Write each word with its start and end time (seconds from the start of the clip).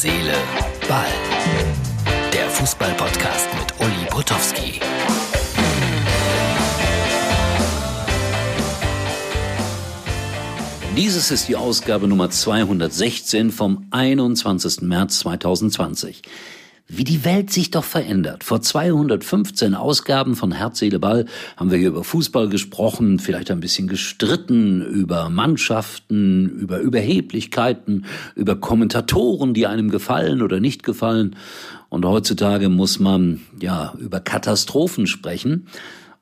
Seele, 0.00 0.32
Ball. 0.86 1.08
Der 2.32 2.48
Fußball-Podcast 2.50 3.48
mit 3.58 3.80
Uli 3.80 4.06
Potowski. 4.08 4.78
Dieses 10.96 11.32
ist 11.32 11.48
die 11.48 11.56
Ausgabe 11.56 12.06
Nummer 12.06 12.30
216 12.30 13.50
vom 13.50 13.88
21. 13.90 14.82
März 14.82 15.18
2020. 15.18 16.22
Wie 16.90 17.04
die 17.04 17.22
Welt 17.26 17.50
sich 17.50 17.70
doch 17.70 17.84
verändert. 17.84 18.44
Vor 18.44 18.62
215 18.62 19.74
Ausgaben 19.74 20.34
von 20.34 20.52
Herz, 20.52 20.78
Seele, 20.78 20.98
Ball 20.98 21.26
haben 21.58 21.70
wir 21.70 21.76
hier 21.76 21.88
über 21.88 22.02
Fußball 22.02 22.48
gesprochen, 22.48 23.18
vielleicht 23.18 23.50
ein 23.50 23.60
bisschen 23.60 23.88
gestritten, 23.88 24.80
über 24.80 25.28
Mannschaften, 25.28 26.48
über 26.48 26.78
Überheblichkeiten, 26.78 28.06
über 28.34 28.56
Kommentatoren, 28.56 29.52
die 29.52 29.66
einem 29.66 29.90
gefallen 29.90 30.40
oder 30.40 30.60
nicht 30.60 30.82
gefallen. 30.82 31.36
Und 31.90 32.06
heutzutage 32.06 32.70
muss 32.70 32.98
man 32.98 33.42
ja 33.60 33.92
über 33.98 34.20
Katastrophen 34.20 35.06
sprechen. 35.06 35.66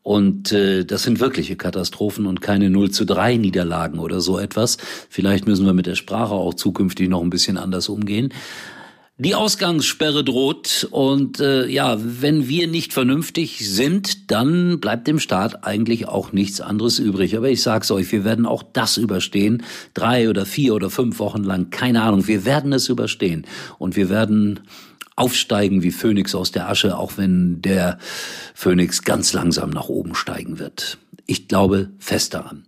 Und 0.02 0.51
äh, 0.51 0.85
das 0.85 1.05
sind 1.05 1.21
wirkliche 1.21 1.55
Katastrophen 1.55 2.27
und 2.27 2.41
keine 2.41 2.71
0 2.71 2.91
zu 2.91 3.05
3 3.05 3.37
Niederlagen 3.37 4.01
oder 4.01 4.21
so 4.21 4.37
etwas. 4.37 4.79
Vielleicht 5.10 5.46
müssen 5.46 5.65
wir 5.65 5.74
mit 5.74 5.87
der 5.87 5.95
Sprache 5.95 6.35
auch 6.35 6.55
zukünftig 6.55 7.09
noch 7.09 7.23
ein 7.23 7.30
bisschen 7.30 7.57
anders 7.57 7.88
umgehen. 7.88 8.33
Die 9.19 9.34
Ausgangssperre 9.34 10.23
droht 10.25 10.87
und 10.91 11.41
äh, 11.41 11.66
ja, 11.69 11.97
wenn 11.98 12.48
wir 12.48 12.69
nicht 12.69 12.93
vernünftig 12.93 13.66
sind, 13.66 14.30
dann 14.30 14.79
bleibt 14.79 15.07
dem 15.07 15.19
Staat 15.19 15.65
eigentlich 15.65 16.07
auch 16.07 16.33
nichts 16.33 16.61
anderes 16.61 16.98
übrig. 16.98 17.34
Aber 17.34 17.48
ich 17.48 17.62
sag's 17.62 17.91
euch, 17.91 18.12
wir 18.12 18.24
werden 18.24 18.45
auch 18.45 18.62
das 18.62 18.98
überstehen. 18.98 19.62
Drei 19.95 20.29
oder 20.29 20.45
vier 20.45 20.74
oder 20.74 20.91
fünf 20.91 21.19
Wochen 21.19 21.45
lang, 21.45 21.71
keine 21.71 22.02
Ahnung. 22.02 22.27
Wir 22.27 22.45
werden 22.45 22.74
es 22.74 22.91
überstehen 22.91 23.47
und 23.79 23.97
wir 23.97 24.10
werden 24.10 24.60
aufsteigen 25.15 25.82
wie 25.82 25.93
Phönix 25.93 26.35
aus 26.35 26.52
der 26.52 26.69
Asche, 26.69 26.98
auch 26.98 27.13
wenn 27.16 27.63
der 27.63 27.98
Phönix 28.52 29.02
ganz 29.02 29.32
langsam 29.32 29.71
nach 29.71 29.88
oben 29.88 30.15
steigen 30.15 30.59
wird. 30.59 30.98
Ich 31.24 31.48
glaube 31.48 31.88
fest 31.98 32.35
daran. 32.35 32.65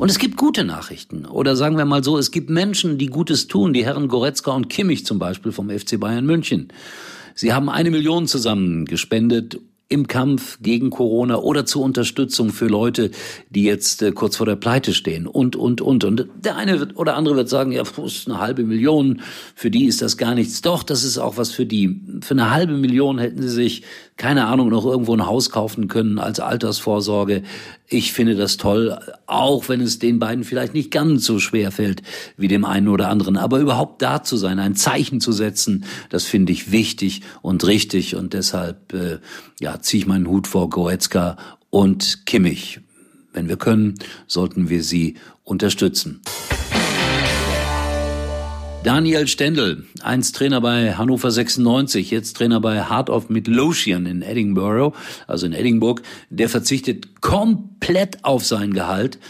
Und 0.00 0.10
es 0.10 0.18
gibt 0.18 0.38
gute 0.38 0.64
Nachrichten. 0.64 1.26
Oder 1.26 1.56
sagen 1.56 1.76
wir 1.76 1.84
mal 1.84 2.02
so, 2.02 2.16
es 2.16 2.30
gibt 2.30 2.48
Menschen, 2.48 2.96
die 2.96 3.08
Gutes 3.08 3.48
tun. 3.48 3.74
Die 3.74 3.84
Herren 3.84 4.08
Goretzka 4.08 4.50
und 4.50 4.70
Kimmich 4.70 5.04
zum 5.04 5.18
Beispiel 5.18 5.52
vom 5.52 5.68
FC 5.68 6.00
Bayern 6.00 6.24
München. 6.24 6.68
Sie 7.34 7.52
haben 7.52 7.68
eine 7.68 7.90
Million 7.90 8.26
zusammen 8.26 8.86
gespendet 8.86 9.60
im 9.90 10.06
Kampf 10.06 10.58
gegen 10.62 10.88
Corona 10.88 11.36
oder 11.36 11.66
zur 11.66 11.82
Unterstützung 11.82 12.50
für 12.50 12.66
Leute, 12.66 13.10
die 13.50 13.64
jetzt 13.64 14.00
äh, 14.02 14.12
kurz 14.12 14.36
vor 14.36 14.46
der 14.46 14.56
Pleite 14.56 14.94
stehen 14.94 15.26
und, 15.26 15.56
und, 15.56 15.82
und. 15.82 16.04
Und 16.04 16.28
der 16.36 16.56
eine 16.56 16.78
wird, 16.78 16.96
oder 16.96 17.16
andere 17.16 17.36
wird 17.36 17.48
sagen, 17.48 17.72
ja, 17.72 17.82
ist 17.82 18.28
eine 18.28 18.38
halbe 18.38 18.62
Million, 18.62 19.20
für 19.54 19.70
die 19.70 19.84
ist 19.86 20.00
das 20.00 20.16
gar 20.16 20.34
nichts. 20.34 20.62
Doch, 20.62 20.84
das 20.84 21.02
ist 21.02 21.18
auch 21.18 21.36
was 21.36 21.50
für 21.50 21.66
die. 21.66 22.00
Für 22.22 22.34
eine 22.34 22.50
halbe 22.50 22.74
Million 22.74 23.18
hätten 23.18 23.42
sie 23.42 23.48
sich, 23.48 23.82
keine 24.20 24.48
Ahnung, 24.48 24.68
noch 24.68 24.84
irgendwo 24.84 25.14
ein 25.14 25.24
Haus 25.24 25.48
kaufen 25.48 25.88
können 25.88 26.18
als 26.18 26.40
Altersvorsorge. 26.40 27.42
Ich 27.88 28.12
finde 28.12 28.34
das 28.34 28.58
toll, 28.58 29.00
auch 29.26 29.70
wenn 29.70 29.80
es 29.80 29.98
den 29.98 30.18
beiden 30.18 30.44
vielleicht 30.44 30.74
nicht 30.74 30.90
ganz 30.90 31.24
so 31.24 31.38
schwer 31.38 31.72
fällt 31.72 32.02
wie 32.36 32.46
dem 32.46 32.66
einen 32.66 32.88
oder 32.88 33.08
anderen. 33.08 33.38
Aber 33.38 33.60
überhaupt 33.60 34.02
da 34.02 34.22
zu 34.22 34.36
sein, 34.36 34.58
ein 34.58 34.76
Zeichen 34.76 35.22
zu 35.22 35.32
setzen, 35.32 35.86
das 36.10 36.24
finde 36.24 36.52
ich 36.52 36.70
wichtig 36.70 37.22
und 37.40 37.66
richtig. 37.66 38.14
Und 38.14 38.34
deshalb, 38.34 38.92
äh, 38.92 39.20
ja, 39.58 39.80
ziehe 39.80 40.02
ich 40.02 40.06
meinen 40.06 40.28
Hut 40.28 40.46
vor 40.46 40.68
Goetzka 40.68 41.38
und 41.70 42.26
Kimmich. 42.26 42.80
Wenn 43.32 43.48
wir 43.48 43.56
können, 43.56 43.94
sollten 44.26 44.68
wir 44.68 44.82
sie 44.82 45.16
unterstützen. 45.44 46.20
Daniel 48.90 49.28
Stendel, 49.28 49.84
einst 50.02 50.34
Trainer 50.34 50.60
bei 50.60 50.94
Hannover 50.94 51.30
96, 51.30 52.10
jetzt 52.10 52.36
Trainer 52.36 52.60
bei 52.60 52.88
Heart 52.90 53.08
of 53.08 53.28
Midlothian 53.28 54.04
in 54.04 54.20
Edinburgh, 54.20 54.96
also 55.28 55.46
in 55.46 55.52
Edinburgh, 55.52 56.02
der 56.28 56.48
verzichtet 56.48 57.20
komplett 57.20 58.24
auf 58.24 58.44
sein 58.44 58.74
Gehalt 58.74 59.20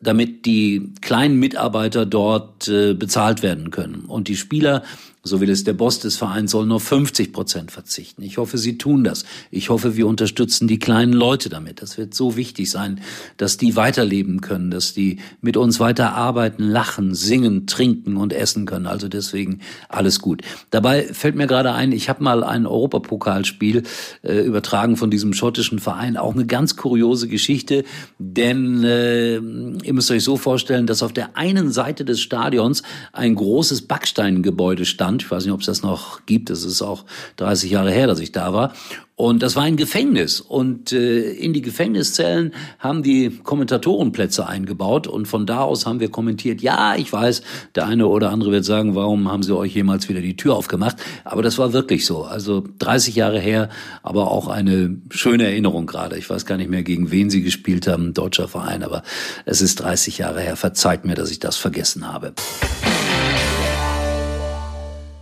damit 0.00 0.46
die 0.46 0.92
kleinen 1.00 1.40
Mitarbeiter 1.40 2.06
dort 2.06 2.68
äh, 2.68 2.94
bezahlt 2.94 3.42
werden 3.42 3.72
können. 3.72 4.04
Und 4.06 4.28
die 4.28 4.36
Spieler 4.36 4.84
so 5.22 5.40
will 5.40 5.50
es 5.50 5.64
der 5.64 5.72
Boss 5.72 5.98
des 5.98 6.16
Vereins, 6.16 6.52
sollen 6.52 6.68
nur 6.68 6.80
50 6.80 7.32
Prozent 7.32 7.72
verzichten. 7.72 8.22
Ich 8.22 8.38
hoffe, 8.38 8.56
Sie 8.56 8.78
tun 8.78 9.04
das. 9.04 9.24
Ich 9.50 9.68
hoffe, 9.68 9.96
wir 9.96 10.06
unterstützen 10.06 10.68
die 10.68 10.78
kleinen 10.78 11.12
Leute 11.12 11.48
damit. 11.48 11.82
Das 11.82 11.98
wird 11.98 12.14
so 12.14 12.36
wichtig 12.36 12.70
sein, 12.70 13.00
dass 13.36 13.56
die 13.56 13.76
weiterleben 13.76 14.40
können, 14.40 14.70
dass 14.70 14.94
die 14.94 15.18
mit 15.40 15.56
uns 15.56 15.80
weiter 15.80 16.14
arbeiten, 16.14 16.62
lachen, 16.62 17.14
singen, 17.14 17.66
trinken 17.66 18.16
und 18.16 18.32
essen 18.32 18.64
können. 18.64 18.86
Also 18.86 19.08
deswegen 19.08 19.60
alles 19.88 20.20
gut. 20.20 20.42
Dabei 20.70 21.02
fällt 21.12 21.34
mir 21.34 21.46
gerade 21.46 21.72
ein, 21.72 21.92
ich 21.92 22.08
habe 22.08 22.22
mal 22.22 22.44
ein 22.44 22.66
Europapokalspiel 22.66 23.82
äh, 24.22 24.40
übertragen 24.40 24.96
von 24.96 25.10
diesem 25.10 25.32
schottischen 25.32 25.80
Verein. 25.80 26.16
Auch 26.16 26.34
eine 26.34 26.46
ganz 26.46 26.76
kuriose 26.76 27.28
Geschichte, 27.28 27.84
denn 28.18 28.84
äh, 28.84 29.34
ihr 29.36 29.92
müsst 29.92 30.10
euch 30.10 30.24
so 30.24 30.36
vorstellen, 30.36 30.86
dass 30.86 31.02
auf 31.02 31.12
der 31.12 31.36
einen 31.36 31.72
Seite 31.72 32.04
des 32.04 32.20
Stadions 32.20 32.82
ein 33.12 33.34
großes 33.34 33.82
Backsteingebäude 33.82 34.84
stand 34.84 35.07
ich 35.16 35.30
weiß 35.30 35.44
nicht, 35.44 35.54
ob 35.54 35.60
es 35.60 35.66
das 35.66 35.82
noch 35.82 36.26
gibt. 36.26 36.50
Es 36.50 36.64
ist 36.64 36.82
auch 36.82 37.04
30 37.36 37.70
Jahre 37.70 37.90
her, 37.90 38.06
dass 38.06 38.20
ich 38.20 38.32
da 38.32 38.52
war. 38.52 38.72
Und 39.18 39.42
das 39.42 39.56
war 39.56 39.64
ein 39.64 39.76
Gefängnis. 39.76 40.40
Und 40.40 40.92
äh, 40.92 41.32
in 41.32 41.52
die 41.52 41.60
Gefängniszellen 41.60 42.54
haben 42.78 43.02
die 43.02 43.30
Kommentatorenplätze 43.42 44.46
eingebaut. 44.46 45.08
Und 45.08 45.26
von 45.26 45.44
da 45.44 45.62
aus 45.62 45.86
haben 45.86 45.98
wir 45.98 46.08
kommentiert, 46.08 46.62
ja, 46.62 46.94
ich 46.94 47.12
weiß, 47.12 47.42
der 47.74 47.86
eine 47.88 48.06
oder 48.06 48.30
andere 48.30 48.52
wird 48.52 48.64
sagen, 48.64 48.94
warum 48.94 49.28
haben 49.28 49.42
sie 49.42 49.56
euch 49.56 49.74
jemals 49.74 50.08
wieder 50.08 50.20
die 50.20 50.36
Tür 50.36 50.54
aufgemacht? 50.54 50.98
Aber 51.24 51.42
das 51.42 51.58
war 51.58 51.72
wirklich 51.72 52.06
so. 52.06 52.22
Also 52.22 52.62
30 52.78 53.16
Jahre 53.16 53.40
her, 53.40 53.70
aber 54.04 54.30
auch 54.30 54.46
eine 54.46 54.96
schöne 55.10 55.46
Erinnerung 55.46 55.86
gerade. 55.86 56.16
Ich 56.16 56.30
weiß 56.30 56.46
gar 56.46 56.56
nicht 56.56 56.70
mehr, 56.70 56.84
gegen 56.84 57.10
wen 57.10 57.28
sie 57.28 57.42
gespielt 57.42 57.88
haben, 57.88 58.14
deutscher 58.14 58.46
Verein, 58.46 58.84
aber 58.84 59.02
es 59.46 59.60
ist 59.60 59.80
30 59.80 60.18
Jahre 60.18 60.42
her. 60.42 60.54
Verzeiht 60.54 61.04
mir, 61.04 61.16
dass 61.16 61.32
ich 61.32 61.40
das 61.40 61.56
vergessen 61.56 62.06
habe. 62.06 62.34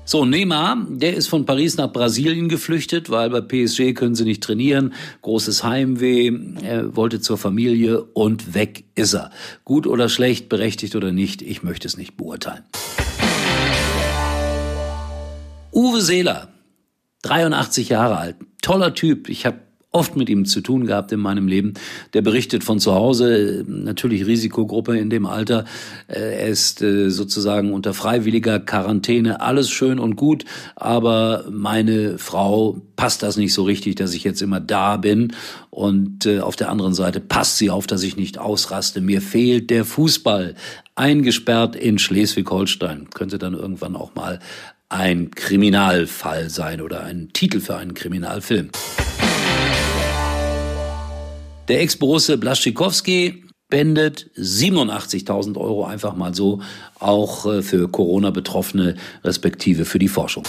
So, 0.09 0.25
Neymar, 0.25 0.87
der 0.89 1.17
ist 1.17 1.27
von 1.27 1.47
Paris 1.47 1.77
nach 1.79 1.93
Brasilien 1.93 2.49
geflüchtet, 2.49 3.11
weil 3.11 3.29
bei 3.29 3.41
PSG 3.41 3.93
können 3.93 4.15
sie 4.15 4.23
nicht 4.23 4.41
trainieren. 4.41 4.95
Großes 5.23 5.65
Heimweh, 5.65 6.31
er 6.63 6.95
wollte 6.95 7.21
zur 7.21 7.37
Familie 7.37 8.05
und 8.15 8.55
weg 8.55 8.85
ist 8.95 9.15
er. 9.15 9.33
Gut 9.65 9.85
oder 9.85 10.09
schlecht, 10.09 10.49
berechtigt 10.49 10.95
oder 10.95 11.11
nicht, 11.11 11.43
ich 11.43 11.65
möchte 11.65 11.89
es 11.89 11.97
nicht 11.97 12.17
beurteilen. 12.17 12.63
Uwe 15.73 16.01
Seeler, 16.01 16.51
83 17.23 17.89
Jahre 17.89 18.17
alt, 18.17 18.37
toller 18.63 18.95
Typ. 18.95 19.29
Ich 19.29 19.45
habe 19.45 19.66
oft 19.97 20.15
mit 20.15 20.29
ihm 20.29 20.45
zu 20.45 20.61
tun 20.61 20.87
gehabt 20.87 21.11
in 21.11 21.21
meinem 21.21 21.49
Leben. 21.49 21.73
Der 22.13 22.21
berichtet 22.21 22.63
von 22.63 22.79
zu 22.79 22.95
Hause, 22.95 23.65
natürlich 23.67 24.27
Risikogruppe 24.27 24.99
in 24.99 25.09
dem 25.09 25.25
Alter. 25.25 25.65
Äh, 26.07 26.43
er 26.43 26.49
ist 26.49 26.83
äh, 26.83 27.09
sozusagen 27.09 27.73
unter 27.73 27.95
freiwilliger 27.95 28.61
Quarantäne, 28.61 29.41
alles 29.41 29.71
schön 29.71 29.99
und 29.99 30.17
gut, 30.17 30.45
aber 30.77 31.47
meine 31.51 32.19
Frau 32.19 32.83
passt 32.97 33.23
das 33.23 33.39
nicht 33.39 33.55
so 33.55 33.63
richtig, 33.63 33.95
dass 33.95 34.13
ich 34.13 34.23
jetzt 34.23 34.43
immer 34.43 34.61
da 34.61 34.99
bin 34.99 35.33
und 35.71 36.27
äh, 36.27 36.41
auf 36.41 36.57
der 36.57 36.71
anderen 36.71 36.95
Seite 36.95 37.21
passt 37.21 37.57
sie 37.57 37.71
auf, 37.71 37.87
dass 37.87 38.03
ich 38.03 38.17
nicht 38.17 38.39
ausraste. 38.39 39.01
Mir 39.01 39.23
fehlt 39.23 39.71
der 39.71 39.85
Fußball. 39.85 40.55
Eingesperrt 40.95 41.77
in 41.77 41.99
Schleswig-Holstein. 41.99 43.09
Könnte 43.13 43.39
dann 43.39 43.53
irgendwann 43.53 43.97
auch 43.97 44.15
mal 44.15 44.41
ein 44.89 45.31
Kriminalfall 45.31 46.49
sein 46.49 46.81
oder 46.81 47.03
ein 47.03 47.31
Titel 47.33 47.61
für 47.61 47.77
einen 47.77 47.95
Kriminalfilm. 47.95 48.71
Der 51.69 51.81
Ex-Borusse 51.81 52.39
Blaschikowski 52.39 53.45
spendet 53.67 54.31
87.000 54.37 55.57
Euro 55.59 55.85
einfach 55.85 56.15
mal 56.15 56.33
so, 56.33 56.61
auch 57.01 57.47
äh, 57.47 57.63
für 57.63 57.89
Corona-Betroffene, 57.89 58.95
respektive 59.25 59.85
für 59.85 59.99
die 59.99 60.07
Forschung. 60.07 60.45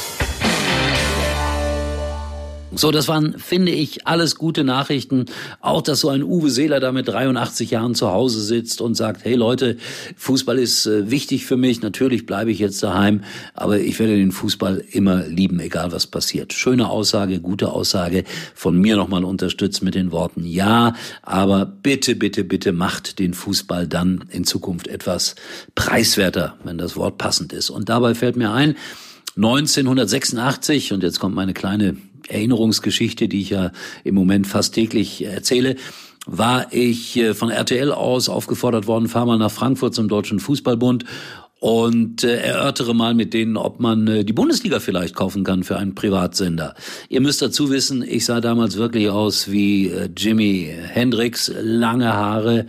So, 2.76 2.92
das 2.92 3.08
waren, 3.08 3.40
finde 3.40 3.72
ich, 3.72 4.06
alles 4.06 4.36
gute 4.36 4.66
Nachrichten. 4.66 5.26
Auch, 5.62 5.82
dass 5.82 6.02
so 6.02 6.10
ein 6.10 6.22
Uwe 6.22 6.50
Seeler 6.50 6.82
da 6.82 6.92
mit 6.92 7.08
83 7.08 7.72
Jahren 7.72 7.96
zu 7.96 8.12
Hause 8.12 8.42
sitzt 8.42 8.82
und 8.82 8.96
sagt, 8.96 9.24
hey 9.24 9.36
Leute, 9.36 9.78
Fußball 10.18 10.60
ist 10.60 10.86
äh, 10.86 11.10
wichtig 11.10 11.46
für 11.46 11.56
mich. 11.56 11.82
Natürlich 11.82 12.26
bleibe 12.26 12.52
ich 12.52 12.60
jetzt 12.60 12.84
daheim, 12.84 13.24
aber 13.54 13.80
ich 13.80 13.98
werde 14.00 14.18
den 14.18 14.34
Fußball 14.34 14.84
immer 14.92 15.26
lieben, 15.28 15.62
egal 15.62 15.94
was 15.94 16.08
passiert. 16.08 16.52
Schöne 16.52 16.90
Aussage, 16.90 17.40
gute 17.40 17.72
Aussage. 17.72 18.26
Von 18.54 18.78
mir 18.78 18.98
nochmal 18.98 19.24
unterstützt 19.24 19.82
mit 19.82 19.96
den 19.96 20.12
Worten, 20.12 20.46
ja, 20.46 20.94
aber 21.22 21.66
bitte, 21.66 22.16
bitte, 22.16 22.44
bitte 22.44 22.74
macht 22.74 23.20
den 23.20 23.34
Fußball 23.34 23.88
dann 23.88 24.26
in 24.30 24.44
Zukunft 24.44 24.88
etwas 24.88 25.36
preiswerter, 25.76 26.58
wenn 26.66 26.78
das 26.78 26.98
Wort 26.98 27.18
passend 27.18 27.54
ist. 27.54 27.70
Und 27.70 27.88
dabei 27.88 28.14
fällt 28.14 28.36
mir 28.36 28.52
ein, 28.52 28.76
1986, 29.38 30.94
und 30.94 31.04
jetzt 31.04 31.20
kommt 31.20 31.36
meine 31.36 31.54
kleine 31.54 31.96
Erinnerungsgeschichte, 32.28 33.28
die 33.28 33.42
ich 33.42 33.50
ja 33.52 33.72
im 34.04 34.16
Moment 34.16 34.48
fast 34.48 34.74
täglich 34.74 35.26
erzähle, 35.26 35.76
war 36.26 36.68
ich 36.72 37.18
äh, 37.18 37.34
von 37.34 37.50
RTL 37.50 37.92
aus 37.92 38.30
aufgefordert 38.30 38.88
worden, 38.88 39.08
fahr 39.08 39.26
mal 39.26 39.38
nach 39.38 39.52
Frankfurt 39.52 39.96
zum 39.96 40.08
Deutschen 40.08 40.40
Fußballbund 40.40 41.06
und 41.60 42.24
äh, 42.24 42.38
erörtere 42.38 42.94
mal 42.94 43.16
mit 43.16 43.34
denen, 43.34 43.58
ob 43.58 43.80
man 43.80 44.08
äh, 44.08 44.26
die 44.26 44.34
Bundesliga 44.34 44.80
vielleicht 44.80 45.16
kaufen 45.16 45.44
kann 45.44 45.64
für 45.64 45.78
einen 45.78 45.96
Privatsender. 45.96 46.76
Ihr 47.10 47.22
müsst 47.22 47.42
dazu 47.42 47.72
wissen, 47.72 48.04
ich 48.08 48.26
sah 48.26 48.42
damals 48.42 48.78
wirklich 48.78 49.10
aus 49.10 49.50
wie 49.50 49.88
äh, 49.88 50.10
Jimi 50.16 50.72
Hendrix, 50.92 51.52
lange 51.60 52.14
Haare, 52.14 52.68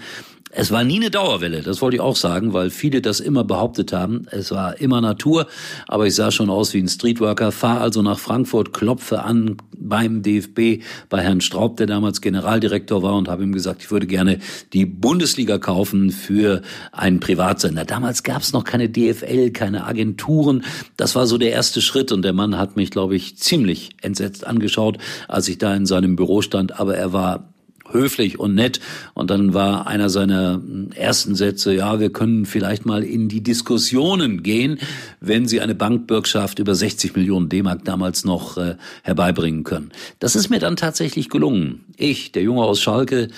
es 0.50 0.71
war 0.71 0.85
nie 0.85 0.97
eine 0.97 1.11
Dauerwelle, 1.11 1.62
das 1.62 1.83
wollte 1.83 1.97
ich 1.97 2.00
auch 2.00 2.17
sagen, 2.17 2.53
weil 2.53 2.71
viele 2.71 3.03
das 3.03 3.21
immer 3.21 3.45
behauptet 3.45 3.93
haben. 3.93 4.27
Es 4.31 4.50
war 4.50 4.81
immer 4.81 5.00
Natur, 5.00 5.47
aber 5.87 6.06
ich 6.06 6.15
sah 6.15 6.31
schon 6.31 6.50
aus 6.50 6.73
wie 6.75 6.79
ein 6.79 6.89
Streetworker, 6.89 7.53
fahr 7.53 7.81
also 7.81 8.03
nach 8.03 8.19
Frankfurt, 8.19 8.73
klopfe 8.73 9.23
an 9.23 9.56
beim 9.77 10.23
DFB, 10.23 10.83
bei 11.09 11.21
Herrn 11.23 11.41
Straub, 11.41 11.77
der 11.77 11.87
damals 11.87 12.21
Generaldirektor 12.21 13.03
war 13.03 13.15
und 13.15 13.29
habe 13.29 13.43
ihm 13.43 13.53
gesagt, 13.53 13.83
ich 13.83 13.91
würde 13.91 14.06
gerne 14.06 14.39
die 14.73 14.87
Bundesliga 14.87 15.59
kaufen 15.59 16.11
für 16.11 16.62
einen 16.93 17.21
Privatsender. 17.21 17.85
Damals 17.85 18.23
gab 18.23 18.43
es 18.43 18.53
noch 18.53 18.65
keine 18.65 18.89
DFL, 18.89 19.51
keine 19.51 19.87
Agenturen. 19.87 20.65
Das 20.97 21.15
war 21.15 21.27
so 21.27 21.39
der 21.39 21.53
erste 21.53 21.81
Schritt 21.81 22.11
und 22.12 22.23
der 22.23 22.33
Mann 22.33 22.59
hat 22.59 22.77
mich, 22.77 22.91
glaube 22.91 23.17
ich, 23.17 23.37
ziemlich 23.37 23.91
entsetzt 24.03 24.47
angeschaut, 24.47 24.99
als 25.29 25.49
ich 25.49 25.59
da 25.59 25.75
in 25.75 25.87
seinem 25.87 26.17
Büro 26.17 26.43
stand, 26.43 26.79
aber 26.79 26.97
er 26.97 27.12
war 27.12 27.55
höflich 27.93 28.38
und 28.38 28.55
nett. 28.55 28.81
Und 29.14 29.31
dann 29.31 29.55
war 29.55 29.87
einer 29.87 30.08
seiner 30.11 30.61
ersten 30.94 31.35
Sätze, 31.35 31.75
ja, 31.75 32.00
wir 32.00 32.11
können 32.11 32.46
vielleicht 32.46 32.87
mal 32.87 33.05
in 33.05 33.29
die 33.29 33.43
Diskussionen 33.43 34.43
gehen, 34.43 34.79
wenn 35.20 35.46
Sie 35.46 35.61
eine 35.61 35.75
Bankbürgschaft 35.75 36.58
über 36.58 36.75
60 36.75 37.17
Millionen 37.17 37.49
D-Mark 37.49 37.85
damals 37.85 38.25
noch 38.25 38.56
äh, 38.56 38.76
herbeibringen 39.02 39.64
können. 39.64 39.90
Das 40.19 40.37
ist 40.37 40.50
mir 40.50 40.58
dann 40.58 40.76
tatsächlich 40.76 41.29
gelungen. 41.29 41.85
Ich, 41.96 42.32
der 42.32 42.43
Junge 42.43 42.62
aus 42.62 42.81
Schalke, 42.81 43.29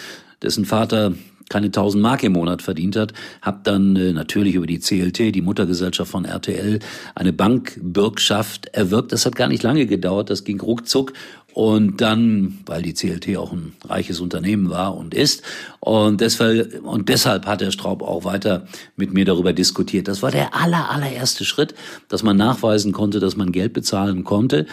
dessen 0.43 0.65
Vater 0.65 1.15
keine 1.51 1.67
1000 1.67 2.03
Mark 2.03 2.23
im 2.23 2.33
Monat 2.33 2.63
verdient 2.63 2.97
hat, 2.97 3.13
habe 3.43 3.61
dann 3.65 3.95
äh, 3.97 4.13
natürlich 4.15 4.55
über 4.55 4.67
die 4.67 4.79
CLT, 4.79 5.35
die 5.35 5.43
Muttergesellschaft 5.43 6.11
von 6.11 6.25
RTL, 6.25 6.79
eine 7.15 7.33
Bankbürgschaft 7.35 8.67
erwirkt. 8.69 9.13
Das 9.13 9.27
hat 9.27 9.37
gar 9.37 9.49
nicht 9.49 9.63
lange 9.63 9.85
gedauert, 9.87 10.31
das 10.31 10.45
ging 10.45 10.61
ruckzuck 10.61 11.13
und 11.53 12.01
dann, 12.01 12.59
weil 12.67 12.83
die 12.83 12.95
CLT 12.95 13.37
auch 13.37 13.53
ein 13.53 13.73
reiches 13.85 14.21
Unternehmen 14.21 14.71
war 14.71 14.97
und 14.97 15.15
ist, 15.15 15.43
und 15.81 16.21
deshalb, 16.21 16.85
und 16.85 17.09
deshalb 17.09 17.47
hat 17.47 17.61
der 17.61 17.73
Straub 17.73 18.03
auch 18.03 18.25
weiter 18.25 18.67
mit 18.97 19.13
mir 19.13 19.25
darüber 19.25 19.53
diskutiert. 19.53 20.07
Das 20.09 20.23
war 20.23 20.31
der 20.31 20.55
aller, 20.55 20.91
allererste 20.91 21.45
Schritt, 21.45 21.75
dass 22.09 22.23
man 22.23 22.37
nachweisen 22.37 22.93
konnte, 22.93 23.19
dass 23.19 23.37
man 23.37 23.51
Geld 23.51 23.73
bezahlen 23.73 24.23
konnte. 24.25 24.67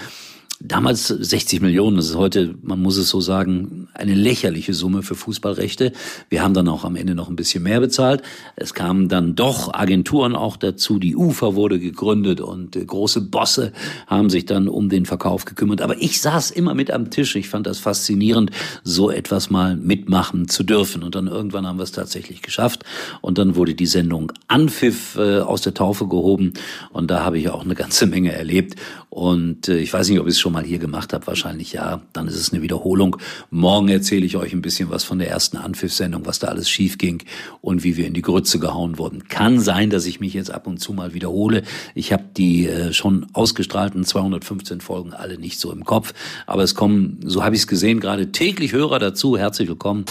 Damals 0.59 1.07
60 1.07 1.61
Millionen, 1.61 1.97
das 1.97 2.07
ist 2.07 2.15
heute, 2.15 2.55
man 2.61 2.81
muss 2.81 2.97
es 2.97 3.09
so 3.09 3.21
sagen, 3.21 3.86
eine 3.97 4.13
lächerliche 4.13 4.73
Summe 4.73 5.03
für 5.03 5.15
Fußballrechte. 5.15 5.91
Wir 6.29 6.43
haben 6.43 6.53
dann 6.53 6.67
auch 6.67 6.85
am 6.85 6.95
Ende 6.95 7.15
noch 7.15 7.29
ein 7.29 7.35
bisschen 7.35 7.63
mehr 7.63 7.79
bezahlt. 7.79 8.21
Es 8.55 8.73
kamen 8.73 9.09
dann 9.09 9.35
doch 9.35 9.73
Agenturen 9.73 10.35
auch 10.35 10.57
dazu, 10.57 10.99
die 10.99 11.15
UFA 11.15 11.55
wurde 11.55 11.79
gegründet 11.79 12.41
und 12.41 12.75
äh, 12.75 12.85
große 12.85 13.21
Bosse 13.21 13.73
haben 14.07 14.29
sich 14.29 14.45
dann 14.45 14.67
um 14.67 14.89
den 14.89 15.05
Verkauf 15.05 15.45
gekümmert. 15.45 15.81
Aber 15.81 16.01
ich 16.01 16.21
saß 16.21 16.51
immer 16.51 16.73
mit 16.73 16.91
am 16.91 17.09
Tisch. 17.09 17.35
Ich 17.35 17.49
fand 17.49 17.67
das 17.67 17.79
faszinierend, 17.79 18.51
so 18.83 19.11
etwas 19.11 19.49
mal 19.49 19.75
mitmachen 19.75 20.47
zu 20.47 20.63
dürfen. 20.63 21.03
Und 21.03 21.15
dann 21.15 21.27
irgendwann 21.27 21.67
haben 21.67 21.79
wir 21.79 21.83
es 21.83 21.91
tatsächlich 21.91 22.41
geschafft. 22.41 22.83
Und 23.21 23.37
dann 23.37 23.55
wurde 23.55 23.75
die 23.75 23.85
Sendung 23.85 24.31
Anpfiff 24.47 25.15
äh, 25.15 25.39
aus 25.39 25.61
der 25.61 25.73
Taufe 25.73 26.07
gehoben. 26.07 26.53
Und 26.91 27.11
da 27.11 27.23
habe 27.23 27.37
ich 27.37 27.49
auch 27.49 27.63
eine 27.63 27.75
ganze 27.75 28.05
Menge 28.05 28.31
erlebt. 28.33 28.75
Und 29.17 29.67
äh, 29.67 29.79
ich 29.79 29.91
weiß 29.91 30.09
nicht, 30.09 30.19
ob 30.19 30.27
ich 30.27 30.33
es 30.33 30.39
schon 30.39 30.53
mal 30.53 30.63
hier 30.63 30.77
gemacht 30.77 31.11
habe, 31.11 31.25
wahrscheinlich 31.25 31.73
ja. 31.73 32.01
Dann 32.13 32.27
ist 32.27 32.35
es 32.35 32.53
eine 32.53 32.61
Wiederholung. 32.61 33.17
Morgen 33.49 33.89
erzähle 33.89 34.27
ich 34.27 34.37
euch 34.37 34.53
ein 34.53 34.61
bisschen 34.61 34.91
was 34.91 35.03
von 35.03 35.17
der 35.17 35.27
ersten 35.27 35.57
Anpfiff-Sendung, 35.57 36.27
was 36.27 36.37
da 36.37 36.49
alles 36.49 36.69
schief 36.69 36.99
ging 36.99 37.23
und 37.61 37.83
wie 37.83 37.97
wir 37.97 38.05
in 38.05 38.13
die 38.13 38.21
Grütze 38.21 38.59
gehauen 38.59 38.99
wurden. 38.99 39.27
Kann 39.27 39.59
sein, 39.59 39.89
dass 39.89 40.05
ich 40.05 40.19
mich 40.19 40.35
jetzt 40.35 40.51
ab 40.51 40.67
und 40.67 40.77
zu 40.77 40.93
mal 40.93 41.15
wiederhole. 41.15 41.63
Ich 41.95 42.13
habe 42.13 42.25
die 42.37 42.67
äh, 42.67 42.93
schon 42.93 43.25
ausgestrahlten 43.33 44.05
215 44.05 44.81
Folgen 44.81 45.13
alle 45.13 45.39
nicht 45.39 45.59
so 45.59 45.71
im 45.71 45.83
Kopf. 45.83 46.13
Aber 46.45 46.61
es 46.61 46.75
kommen, 46.75 47.17
so 47.25 47.43
habe 47.43 47.55
ich 47.55 47.61
es 47.61 47.67
gesehen, 47.67 47.99
gerade 47.99 48.31
täglich 48.31 48.71
Hörer 48.71 48.99
dazu. 48.99 49.35
Herzlich 49.35 49.67
willkommen 49.67 50.05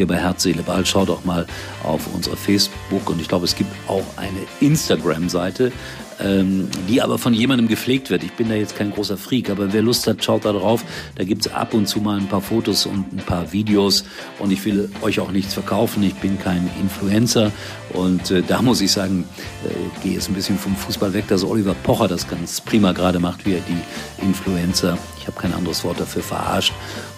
hier 0.00 0.06
bei 0.06 0.16
Herz, 0.16 0.44
Seele, 0.44 0.62
Ball. 0.62 0.86
Schaut 0.86 1.10
doch 1.10 1.26
mal 1.26 1.46
auf 1.82 2.08
unsere 2.14 2.34
Facebook 2.34 3.10
und 3.10 3.20
ich 3.20 3.28
glaube, 3.28 3.44
es 3.44 3.54
gibt 3.54 3.70
auch 3.86 4.06
eine 4.16 4.38
Instagram-Seite, 4.60 5.72
ähm, 6.22 6.68
die 6.88 7.02
aber 7.02 7.18
von 7.18 7.34
jemandem 7.34 7.68
gepflegt 7.68 8.10
wird. 8.10 8.22
Ich 8.22 8.32
bin 8.32 8.48
da 8.48 8.54
jetzt 8.54 8.76
kein 8.76 8.90
großer 8.90 9.16
Freak, 9.16 9.50
aber 9.50 9.72
wer 9.72 9.82
Lust 9.82 10.06
hat, 10.06 10.22
schaut 10.22 10.44
da 10.44 10.52
drauf. 10.52 10.84
Da 11.16 11.24
gibt's 11.24 11.48
ab 11.48 11.74
und 11.74 11.86
zu 11.86 12.00
mal 12.00 12.18
ein 12.18 12.28
paar 12.28 12.40
Fotos 12.40 12.86
und 12.86 13.12
ein 13.12 13.24
paar 13.24 13.52
Videos 13.52 14.04
und 14.38 14.50
ich 14.50 14.64
will 14.64 14.90
euch 15.02 15.20
auch 15.20 15.30
nichts 15.30 15.54
verkaufen. 15.54 16.02
Ich 16.02 16.14
bin 16.14 16.38
kein 16.38 16.68
Influencer 16.80 17.52
und 17.92 18.30
äh, 18.30 18.42
da 18.46 18.62
muss 18.62 18.80
ich 18.80 18.92
sagen, 18.92 19.24
äh, 19.64 20.02
gehe 20.02 20.14
jetzt 20.14 20.28
ein 20.28 20.34
bisschen 20.34 20.58
vom 20.58 20.76
Fußball 20.76 21.12
weg, 21.12 21.28
dass 21.28 21.44
Oliver 21.44 21.74
Pocher 21.74 22.08
das 22.08 22.28
ganz 22.28 22.60
prima 22.60 22.92
gerade 22.92 23.18
macht, 23.18 23.46
wie 23.46 23.54
er 23.54 23.62
die 23.62 24.24
Influencer, 24.24 24.98
ich 25.18 25.26
habe 25.26 25.38
kein 25.38 25.52
anderes 25.52 25.84
Wort 25.84 26.00
dafür, 26.00 26.22
verarscht 26.22 26.72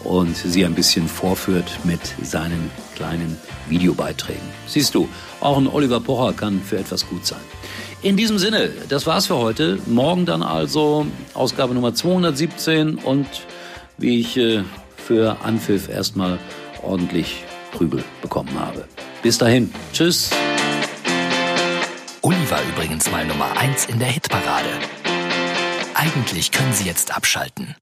und 0.05 0.37
sie 0.37 0.65
ein 0.65 0.75
bisschen 0.75 1.09
vorführt 1.09 1.71
mit 1.85 2.01
seinen 2.23 2.71
kleinen 2.95 3.37
Videobeiträgen. 3.69 4.43
Siehst 4.67 4.95
du, 4.95 5.09
auch 5.41 5.59
ein 5.59 5.67
Oliver 5.67 6.01
Pocher 6.01 6.33
kann 6.33 6.61
für 6.61 6.79
etwas 6.79 7.09
gut 7.09 7.27
sein. 7.27 7.41
In 8.03 8.17
diesem 8.17 8.37
Sinne, 8.39 8.71
das 8.89 9.07
war's 9.07 9.29
für 9.29 9.37
heute. 9.37 9.79
Morgen 9.87 10.27
dann 10.27 10.43
also 10.43 11.07
Ausgabe 11.35 11.73
Nummer 11.73 11.95
217 11.95 12.97
und 12.97 13.27
wie 13.97 14.19
ich 14.19 14.37
äh, 14.37 14.65
für 14.97 15.37
Anpfiff 15.45 15.89
erstmal 15.89 16.41
ordentlich 16.83 17.45
Prügel 17.71 18.03
bekommen 18.21 18.59
habe. 18.59 18.89
Bis 19.23 19.39
dahin. 19.39 19.73
Tschüss. 19.93 20.31
Uli 22.23 22.51
war 22.51 22.61
übrigens 22.75 23.09
mal 23.11 23.25
Nummer 23.25 23.57
1 23.57 23.87
in 23.87 24.01
der 24.01 24.09
Hitparade. 24.09 24.71
Eigentlich 25.95 26.51
können 26.51 26.73
Sie 26.73 26.85
jetzt 26.85 27.15
abschalten. 27.15 27.77